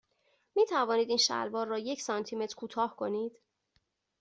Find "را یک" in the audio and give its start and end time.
1.67-2.01